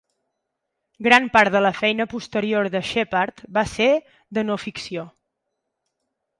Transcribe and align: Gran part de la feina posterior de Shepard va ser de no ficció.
Gran 1.07 1.27
part 1.35 1.55
de 1.57 1.61
la 1.65 1.71
feina 1.81 2.07
posterior 2.15 2.71
de 2.77 2.83
Shepard 2.93 3.45
va 3.59 3.67
ser 3.77 3.93
de 4.39 4.49
no 4.51 4.61
ficció. 4.67 5.07